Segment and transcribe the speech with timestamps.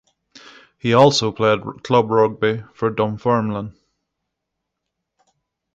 [0.79, 3.75] He also played club rugby for Dunfermline.